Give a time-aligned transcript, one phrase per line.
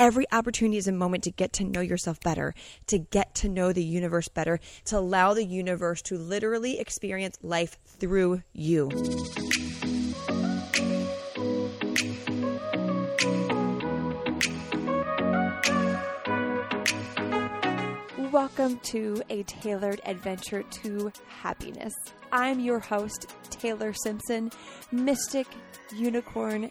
[0.00, 2.54] Every opportunity is a moment to get to know yourself better,
[2.86, 7.76] to get to know the universe better, to allow the universe to literally experience life
[7.84, 8.88] through you.
[18.32, 21.92] Welcome to a tailored adventure to happiness.
[22.32, 24.50] I'm your host, Taylor Simpson,
[24.92, 25.46] mystic,
[25.94, 26.70] unicorn,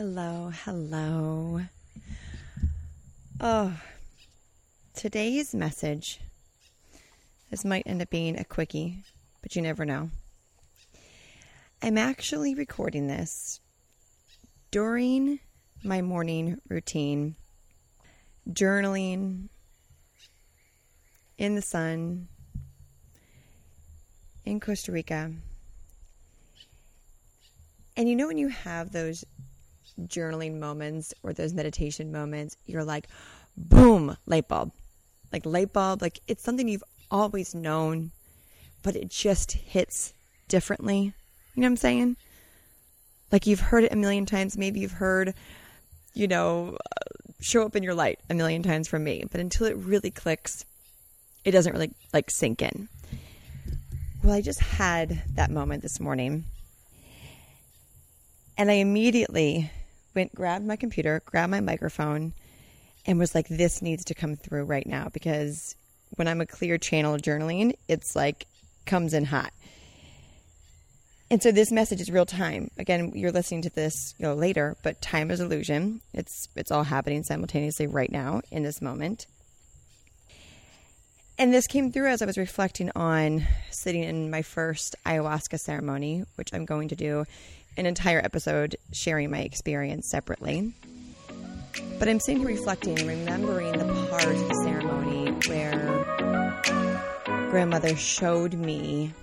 [0.00, 1.60] Hello, hello.
[3.40, 3.80] Oh,
[4.94, 6.20] today's message
[7.50, 9.02] this might end up being a quickie,
[9.42, 10.10] but you never know.
[11.82, 13.58] I'm actually recording this
[14.70, 15.40] during
[15.82, 17.34] my morning routine,
[18.48, 19.48] journaling
[21.38, 22.28] in the sun
[24.44, 25.32] in Costa Rica.
[27.96, 29.24] And you know, when you have those
[30.06, 33.08] journaling moments or those meditation moments, you're like,
[33.56, 34.72] boom, light bulb.
[35.32, 38.12] Like light bulb, like it's something you've always known,
[38.82, 40.14] but it just hits
[40.48, 41.12] differently.
[41.54, 42.16] You know what I'm saying?
[43.30, 44.56] Like you've heard it a million times.
[44.56, 45.34] Maybe you've heard,
[46.14, 49.66] you know, uh, show up in your light a million times from me, but until
[49.66, 50.64] it really clicks,
[51.44, 52.88] it doesn't really like sink in.
[54.22, 56.44] Well, I just had that moment this morning.
[58.56, 59.70] And I immediately
[60.14, 62.32] went, grabbed my computer, grabbed my microphone,
[63.06, 65.74] and was like, this needs to come through right now because
[66.16, 68.46] when I'm a clear channel journaling, it's like
[68.86, 69.52] comes in hot.
[71.30, 72.70] And so this message is real time.
[72.78, 76.00] Again, you're listening to this, you know, later, but time is illusion.
[76.14, 79.26] It's it's all happening simultaneously right now in this moment.
[81.40, 86.24] And this came through as I was reflecting on sitting in my first ayahuasca ceremony,
[86.34, 87.26] which I'm going to do
[87.76, 90.72] an entire episode sharing my experience separately.
[92.00, 96.58] But I'm sitting here reflecting remembering the part of the ceremony where
[97.50, 99.14] grandmother showed me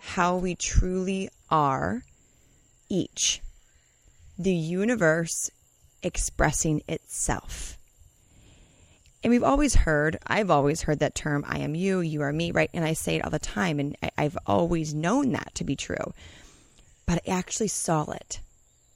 [0.00, 2.04] how we truly are
[2.88, 3.42] each.
[4.38, 5.50] The universe
[6.02, 7.76] expressing itself.
[9.22, 12.52] And we've always heard, I've always heard that term, I am you, you are me,
[12.52, 12.70] right?
[12.72, 16.14] And I say it all the time, and I've always known that to be true.
[17.06, 18.40] But I actually saw it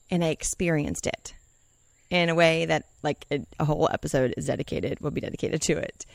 [0.09, 1.33] and I experienced it
[2.09, 5.73] in a way that like a, a whole episode is dedicated will be dedicated to
[5.73, 6.05] it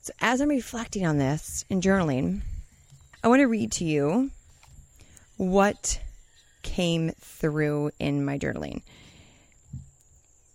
[0.00, 2.40] so as i'm reflecting on this and journaling
[3.22, 4.30] i want to read to you
[5.36, 6.00] what
[6.62, 8.82] came through in my journaling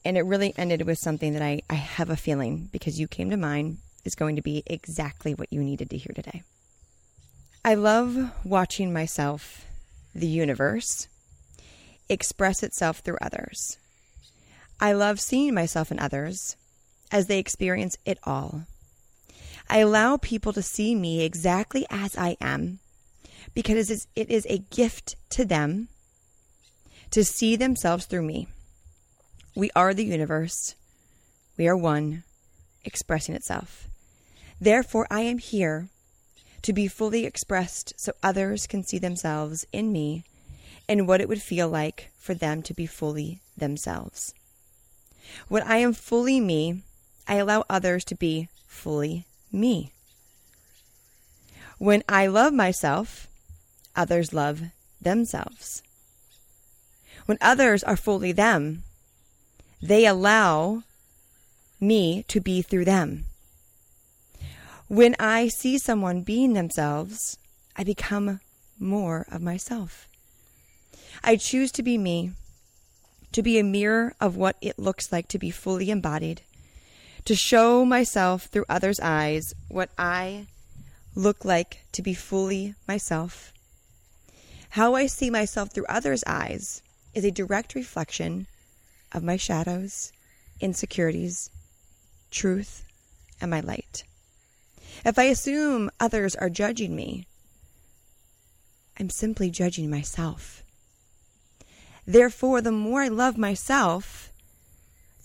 [0.06, 3.30] and it really ended with something that I, I have a feeling because you came
[3.30, 6.44] to mind is going to be exactly what you needed to hear today
[7.66, 9.66] i love watching myself
[10.16, 11.08] the universe
[12.10, 13.78] express itself through others
[14.80, 16.56] I love seeing myself in others
[17.12, 18.66] as they experience it all.
[19.70, 22.80] I allow people to see me exactly as I am
[23.56, 25.88] because it is a gift to them
[27.10, 28.48] to see themselves through me.
[29.58, 30.76] We are the universe.
[31.58, 32.22] We are one,
[32.86, 33.88] expressing itself.
[34.62, 35.90] Therefore, I am here
[36.62, 40.24] to be fully expressed so others can see themselves in me
[40.88, 44.36] and what it would feel like for them to be fully themselves.
[45.48, 46.84] When I am fully me,
[47.28, 49.92] I allow others to be fully me.
[51.80, 53.28] When I love myself,
[53.96, 54.66] others love
[55.02, 55.82] themselves.
[57.26, 58.84] When others are fully them,
[59.82, 60.84] they allow
[61.80, 63.26] me to be through them.
[64.88, 67.38] When I see someone being themselves,
[67.76, 68.40] I become
[68.80, 70.08] more of myself.
[71.24, 72.32] I choose to be me,
[73.32, 76.42] to be a mirror of what it looks like to be fully embodied,
[77.26, 80.48] to show myself through others' eyes what I
[81.16, 83.52] look like to be fully myself.
[84.72, 86.82] How I see myself through others' eyes
[87.14, 88.48] is a direct reflection
[89.14, 90.12] of my shadows,
[90.60, 91.50] insecurities,
[92.32, 92.86] truth,
[93.40, 94.04] and my light.
[95.06, 97.28] If I assume others are judging me,
[99.00, 100.64] I'm simply judging myself.
[102.06, 104.32] Therefore, the more I love myself,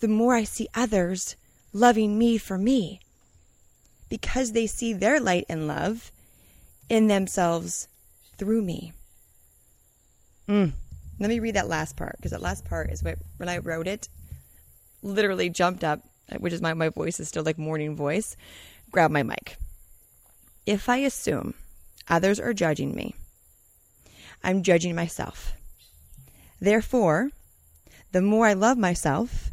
[0.01, 1.37] the more I see others
[1.73, 3.01] loving me for me
[4.09, 6.11] because they see their light and love
[6.89, 7.89] in themselves
[8.37, 8.93] through me.
[10.49, 10.73] Mm.
[11.23, 13.87] Let me read that last part because that last part is what, when I wrote
[13.87, 14.09] it,
[15.05, 16.01] literally jumped up,
[16.41, 18.37] which is my, my voice is still like morning voice,
[18.91, 19.57] grab my mic.
[20.67, 21.55] If I assume
[22.09, 23.15] others are judging me,
[24.43, 25.53] I'm judging myself.
[26.61, 27.31] Therefore,
[28.11, 29.53] the more I love myself,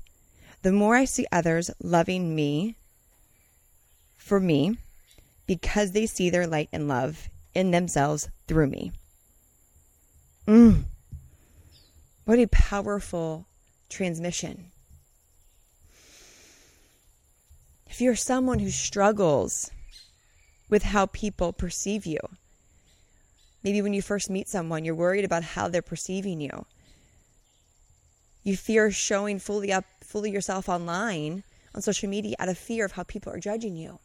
[0.63, 2.77] the more I see others loving me
[4.17, 4.79] for me
[5.45, 8.91] because they see their light and love in themselves through me.
[10.47, 10.85] Mm.
[12.29, 13.47] What a powerful
[13.89, 14.69] transmission.
[17.87, 19.71] If you're someone who struggles
[20.69, 22.19] with how people perceive you,
[23.63, 26.67] maybe when you first meet someone, you're worried about how they're perceiving you.
[28.43, 31.41] You fear showing fully up, fully yourself online
[31.73, 33.97] on social media out of fear of how people are judging you.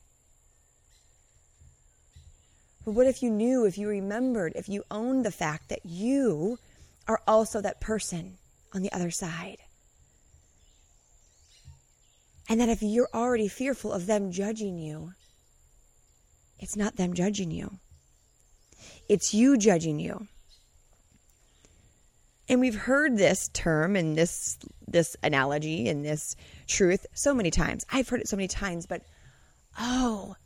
[2.87, 6.59] But what if you knew, if you remembered, if you owned the fact that you
[7.07, 8.39] are also that person
[8.73, 9.59] on the other side?
[12.49, 15.13] And that if you're already fearful of them judging you,
[16.59, 17.79] it's not them judging you.
[19.09, 20.29] It's you judging you.
[22.49, 26.37] And we've heard this term and this this analogy and this
[26.67, 27.87] truth so many times.
[27.91, 29.03] I've heard it so many times, but
[29.79, 30.37] oh,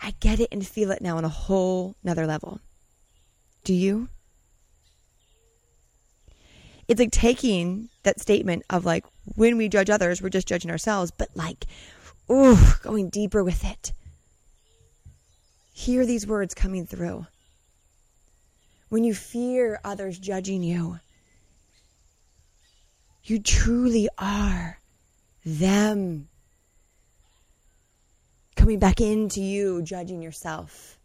[0.00, 2.60] I get it and feel it now on a whole nother level.
[3.64, 4.08] Do you?
[6.86, 9.04] It's like taking that statement of like
[9.36, 11.66] when we judge others, we're just judging ourselves, but like,
[12.30, 13.92] ooh, going deeper with it.
[15.72, 17.26] Hear these words coming through.
[18.90, 21.00] When you fear others judging you,
[23.24, 24.78] you truly are
[25.44, 26.28] them
[28.56, 30.98] coming back into you, judging yourself.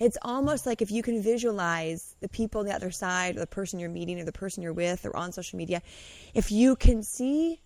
[0.00, 3.46] It's almost like if you can visualize the people on the other side, or the
[3.46, 5.82] person you're meeting, or the person you're with, or on social media,
[6.34, 7.60] if you can see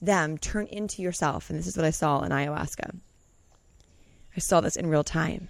[0.00, 2.96] them turn into yourself, and this is what I saw in ayahuasca.
[4.36, 5.48] I saw this in real time.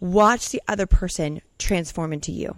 [0.00, 2.56] Watch the other person transform into you.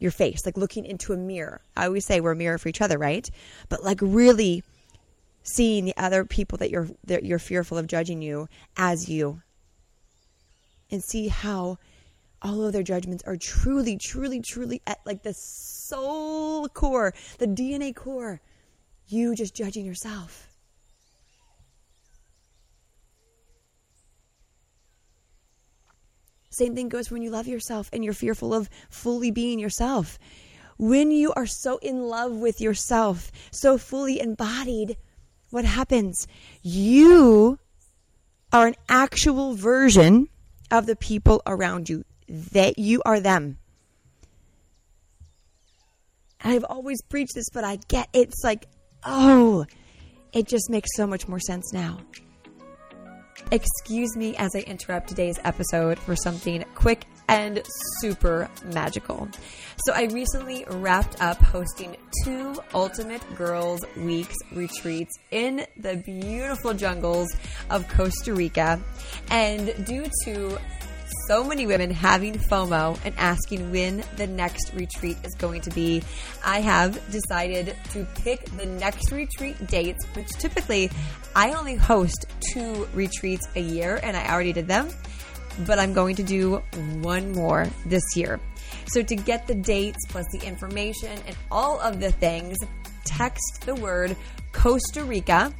[0.00, 1.60] Your face, like looking into a mirror.
[1.76, 3.30] I always say we're a mirror for each other, right?
[3.68, 4.64] But like really
[5.42, 9.42] seeing the other people that you're that you're fearful of judging you as you
[10.90, 11.78] and see how
[12.42, 17.94] all of their judgments are truly truly truly at like the soul core the dna
[17.94, 18.40] core.
[19.06, 20.48] You just judging yourself.
[26.50, 30.18] Same thing goes when you love yourself and you're fearful of fully being yourself.
[30.78, 34.96] When you are so in love with yourself so fully embodied
[35.50, 36.26] what happens?
[36.62, 37.58] You
[38.52, 40.28] are an actual version
[40.70, 42.04] of the people around you.
[42.28, 43.58] That you are them.
[46.42, 48.66] I've always preached this, but I get it's like,
[49.04, 49.66] oh,
[50.32, 51.98] it just makes so much more sense now.
[53.52, 57.60] Excuse me as I interrupt today's episode for something quick and
[58.00, 59.28] super magical.
[59.86, 67.26] So, I recently wrapped up hosting two Ultimate Girls Weeks retreats in the beautiful jungles
[67.70, 68.80] of Costa Rica.
[69.30, 70.58] And due to
[71.30, 76.02] so many women having FOMO and asking when the next retreat is going to be,
[76.44, 80.90] I have decided to pick the next retreat dates, which typically
[81.36, 84.88] I only host two retreats a year, and I already did them,
[85.68, 86.56] but I'm going to do
[87.00, 88.40] one more this year.
[88.86, 92.56] So to get the dates plus the information and all of the things,
[93.04, 94.16] text the word
[94.50, 95.54] Costa Rica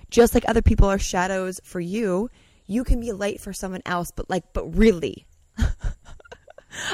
[0.09, 2.29] Just like other people are shadows for you
[2.67, 5.25] you can be a light for someone else but like but really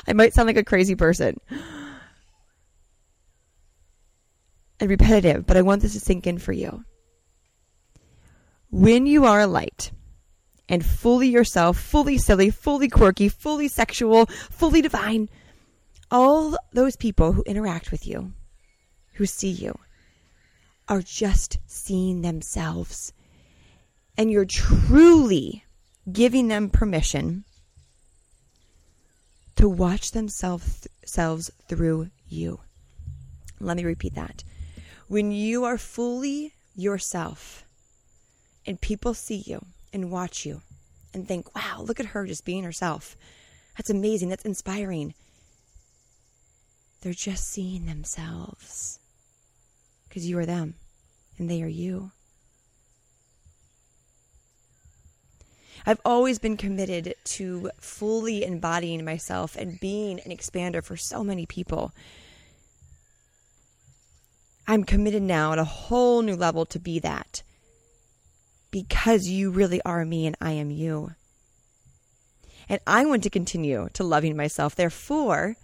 [0.08, 1.40] I might sound like a crazy person
[4.80, 6.84] and repetitive, but I want this to sink in for you.
[8.70, 9.92] When you are a light
[10.68, 15.30] and fully yourself, fully silly, fully quirky, fully sexual, fully divine,
[16.12, 18.34] all those people who interact with you,
[19.14, 19.78] who see you,
[20.88, 23.14] are just seeing themselves.
[24.18, 25.64] And you're truly
[26.12, 27.45] giving them permission
[29.56, 32.60] to watch themselves selves through you.
[33.60, 34.44] Let me repeat that.
[35.08, 37.64] When you are fully yourself
[38.66, 40.62] and people see you and watch you
[41.14, 43.16] and think, wow, look at her just being herself.
[43.78, 44.30] That's amazing.
[44.30, 45.14] That's inspiring.
[47.02, 49.00] They're just seeing themselves
[50.08, 50.76] because you are them
[51.38, 52.12] and they are you.
[55.86, 61.46] I've always been committed to fully embodying myself and being an expander for so many
[61.46, 61.92] people.
[64.68, 67.44] I'm committed now at a whole new level to be that
[68.72, 71.12] because you really are me and I am you.
[72.68, 74.76] And I want to continue to loving myself.
[74.76, 75.56] Therefore,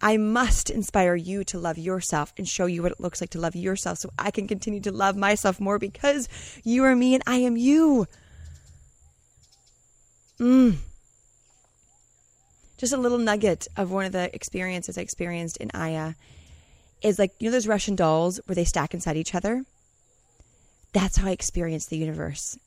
[0.00, 3.38] I must inspire you to love yourself and show you what it looks like to
[3.38, 6.28] love yourself so I can continue to love myself more because
[6.64, 8.06] you are me and I am you.
[10.40, 10.76] Mm.
[12.78, 16.14] Just a little nugget of one of the experiences I experienced in Aya
[17.02, 19.64] is like, you know, those Russian dolls where they stack inside each other?
[20.92, 22.58] That's how I experienced the universe.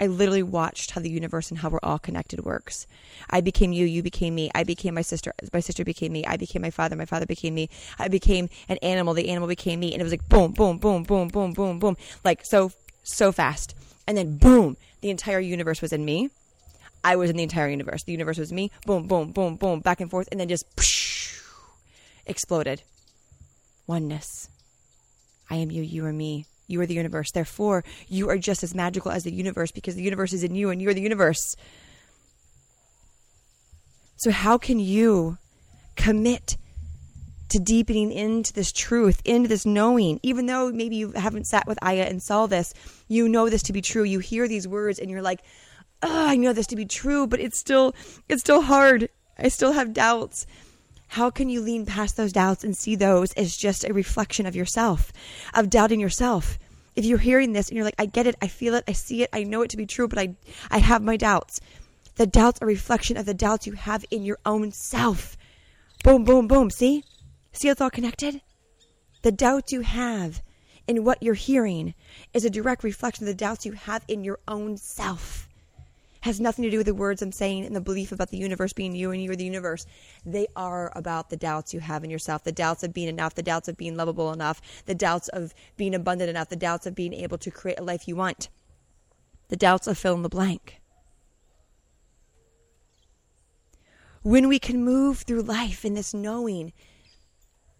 [0.00, 2.86] I literally watched how the universe and how we're all connected works.
[3.30, 4.50] I became you, you became me.
[4.54, 6.24] I became my sister, my sister became me.
[6.24, 7.68] I became my father, my father became me.
[7.98, 9.92] I became an animal, the animal became me.
[9.92, 11.96] And it was like boom, boom, boom, boom, boom, boom, boom.
[12.24, 12.70] Like so,
[13.02, 13.74] so fast.
[14.06, 16.30] And then boom, the entire universe was in me.
[17.04, 18.02] I was in the entire universe.
[18.04, 18.70] The universe was me.
[18.86, 21.42] Boom, boom, boom, boom, back and forth, and then just psh,
[22.26, 22.82] exploded.
[23.86, 24.48] Oneness.
[25.50, 26.46] I am you, you are me.
[26.66, 27.30] You are the universe.
[27.32, 30.68] Therefore, you are just as magical as the universe because the universe is in you
[30.68, 31.56] and you are the universe.
[34.16, 35.38] So, how can you
[35.96, 36.58] commit
[37.48, 41.78] to deepening into this truth, into this knowing, even though maybe you haven't sat with
[41.82, 42.74] Aya and saw this,
[43.08, 44.02] you know this to be true.
[44.02, 45.40] You hear these words and you're like,
[46.02, 47.94] oh, I know this to be true, but it's still
[48.28, 49.08] it's still hard.
[49.38, 50.46] I still have doubts.
[51.08, 54.54] How can you lean past those doubts and see those as just a reflection of
[54.54, 55.12] yourself,
[55.54, 56.58] of doubting yourself?
[56.96, 59.22] If you're hearing this and you're like, I get it, I feel it, I see
[59.22, 60.34] it, I know it to be true, but I
[60.70, 61.60] I have my doubts.
[62.16, 65.36] The doubts are a reflection of the doubts you have in your own self.
[66.04, 66.70] Boom, boom, boom.
[66.70, 67.04] See?
[67.52, 68.40] See how it's all connected?
[69.22, 70.42] The doubts you have
[70.86, 71.94] in what you're hearing
[72.32, 75.47] is a direct reflection of the doubts you have in your own self
[76.22, 78.72] has nothing to do with the words I'm saying and the belief about the universe
[78.72, 79.86] being you and you are the universe.
[80.26, 83.42] They are about the doubts you have in yourself, the doubts of being enough, the
[83.42, 87.12] doubts of being lovable enough, the doubts of being abundant enough, the doubts of being
[87.14, 88.48] able to create a life you want,
[89.48, 90.80] the doubts of fill in the blank.
[94.22, 96.72] When we can move through life in this knowing,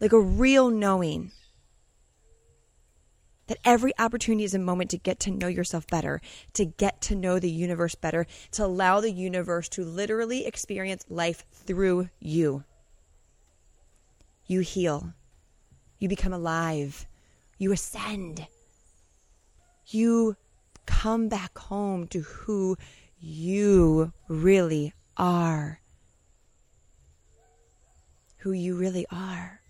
[0.01, 1.33] like a real knowing,
[3.49, 6.21] that every opportunity is a moment to get to know yourself better,
[6.53, 11.45] to get to know the universe better, to allow the universe to literally experience life
[11.53, 12.65] through you.
[14.47, 15.13] You heal,
[15.99, 17.07] you become alive,
[17.59, 18.47] you ascend,
[19.87, 20.37] you
[20.87, 22.77] come back home to who
[23.21, 25.81] you really are.
[28.39, 29.61] Who you really are.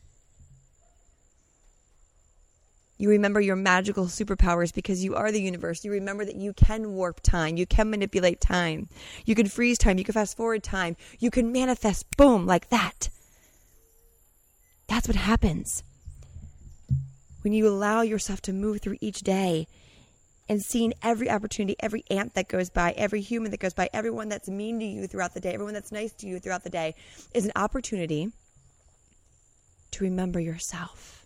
[2.98, 5.84] You remember your magical superpowers because you are the universe.
[5.84, 7.56] You remember that you can warp time.
[7.56, 8.88] You can manipulate time.
[9.24, 9.98] You can freeze time.
[9.98, 10.96] You can fast forward time.
[11.18, 13.08] You can manifest, boom, like that.
[14.88, 15.84] That's what happens
[17.42, 19.68] when you allow yourself to move through each day
[20.48, 24.28] and seeing every opportunity, every ant that goes by, every human that goes by, everyone
[24.28, 26.94] that's mean to you throughout the day, everyone that's nice to you throughout the day
[27.34, 28.32] is an opportunity
[29.90, 31.24] to remember yourself,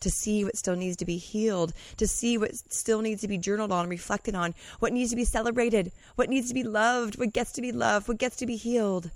[0.00, 3.38] to see what still needs to be healed, to see what still needs to be
[3.38, 7.32] journaled on, reflected on, what needs to be celebrated, what needs to be loved, what
[7.32, 9.10] gets to be loved, what gets to be healed.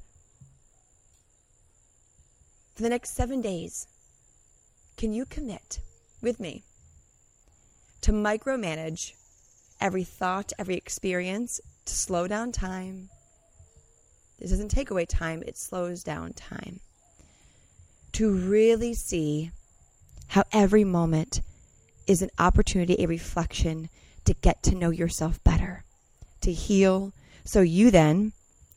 [2.74, 3.86] For the next seven days,
[4.96, 5.80] can you commit
[6.22, 6.64] with me
[8.00, 9.12] to micromanage
[9.80, 13.10] every thought, every experience, to slow down time?
[14.38, 16.80] This doesn't take away time, it slows down time
[18.12, 19.50] to really see
[20.30, 21.40] how every moment
[22.06, 23.88] is an opportunity, a reflection
[24.24, 25.84] to get to know yourself better,
[26.40, 27.12] to heal,
[27.44, 28.32] so you then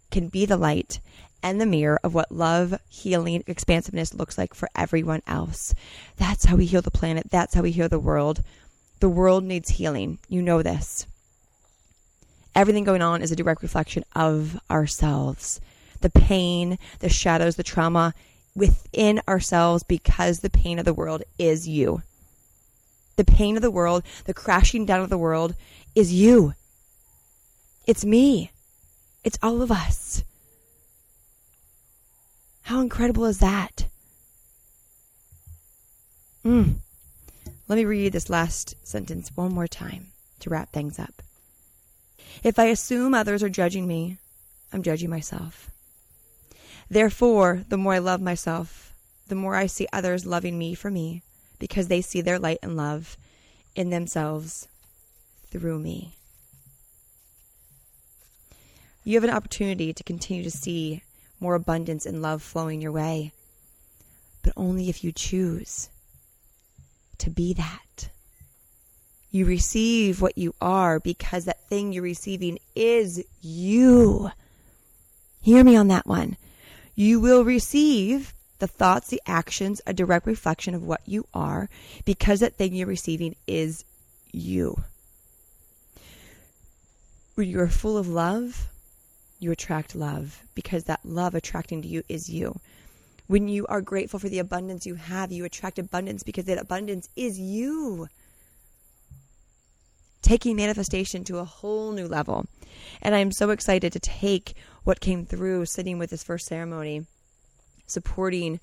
[0.10, 1.00] can be the light
[1.44, 5.76] and the mirror of what love, healing, expansiveness looks like for everyone else.
[6.18, 7.28] That's how we heal the planet.
[7.30, 8.42] That's how we heal the world.
[9.00, 10.20] The world needs healing.
[10.30, 11.06] You know this.
[12.56, 15.60] Everything going on is a direct reflection of ourselves.
[16.02, 18.14] The pain, the shadows, the trauma,
[18.56, 22.02] within ourselves because the pain of the world is you.
[23.16, 25.56] The pain of the world, the crashing down of the world
[25.96, 26.54] is you.
[27.86, 28.52] It's me.
[29.24, 30.24] It's all of us.
[32.64, 33.88] How incredible is that?
[36.46, 36.76] Mm.
[37.68, 40.08] Let me read this last sentence one more time
[40.40, 41.22] to wrap things up.
[42.44, 44.18] If I assume others are judging me,
[44.72, 45.70] I'm judging myself.
[46.94, 48.94] Therefore, the more I love myself,
[49.28, 51.24] the more I see others loving me for me
[51.58, 53.18] because they see their light and love
[53.76, 54.68] in themselves
[55.50, 56.14] through me.
[59.04, 61.02] You have an opportunity to continue to see
[61.40, 63.32] more abundance and love flowing your way,
[64.44, 65.90] but only if you choose
[67.18, 68.10] to be that.
[69.32, 74.30] You receive what you are because that thing you're receiving is you.
[75.42, 76.38] Hear me on that one
[76.96, 81.70] you will receive the thoughts, the actions, a direct reflection of what you are
[82.06, 83.84] because that thing you're receiving is
[84.32, 84.84] you.
[87.36, 88.70] When you are full of love,
[89.40, 92.60] you attract love because that love attracting to you is you.
[93.28, 97.10] When you are grateful for the abundance you have, you attract abundance because that abundance
[97.16, 98.08] is you.
[100.22, 102.46] Taking manifestation to a whole new level.
[103.02, 107.06] And I'm so excited to take what came through sitting with this first ceremony,
[107.86, 108.60] supporting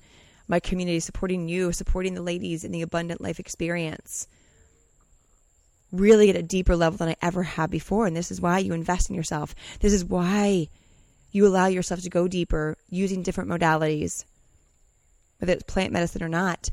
[0.47, 4.27] my community, supporting you, supporting the ladies in the abundant life experience.
[5.91, 8.05] Really at a deeper level than I ever have before.
[8.05, 9.55] And this is why you invest in yourself.
[9.79, 10.67] This is why
[11.31, 14.25] you allow yourself to go deeper using different modalities,
[15.39, 16.69] whether it's plant medicine or not.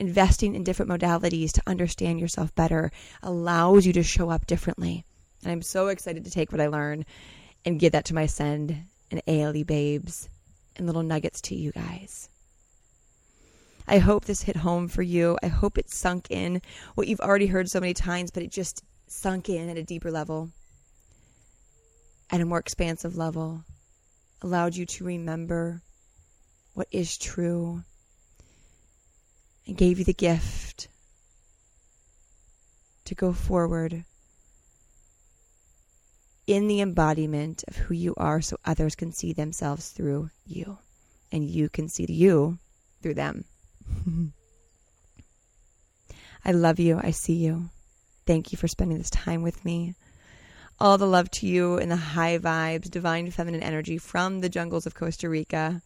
[0.00, 5.04] Investing in different modalities to understand yourself better allows you to show up differently.
[5.42, 7.04] And I'm so excited to take what I learn
[7.68, 10.30] and give that to my send and ALE babes
[10.74, 12.30] and little nuggets to you guys.
[13.86, 15.36] I hope this hit home for you.
[15.42, 16.62] I hope it sunk in
[16.94, 20.10] what you've already heard so many times, but it just sunk in at a deeper
[20.10, 20.50] level,
[22.30, 23.64] at a more expansive level,
[24.40, 25.82] allowed you to remember
[26.72, 27.82] what is true,
[29.66, 30.88] and gave you the gift
[33.04, 34.04] to go forward
[36.48, 40.78] in the embodiment of who you are so others can see themselves through you
[41.30, 42.58] and you can see you
[43.02, 43.44] through them.
[46.44, 46.98] I love you.
[47.00, 47.68] I see you.
[48.26, 49.94] Thank you for spending this time with me.
[50.80, 54.86] All the love to you and the high vibes, divine feminine energy from the jungles
[54.86, 55.82] of Costa Rica.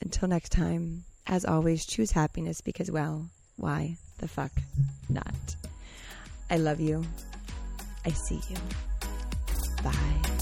[0.00, 4.52] Until next time, as always, choose happiness because, well, why the fuck
[5.08, 5.56] not?
[6.50, 7.04] I love you.
[8.06, 8.56] I see you.
[9.82, 10.33] Bye.